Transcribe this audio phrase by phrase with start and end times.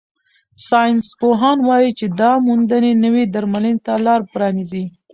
[0.67, 4.85] ساینسپوهان وايي چې دا موندنې نوې درملنې ته لار پرانیزي.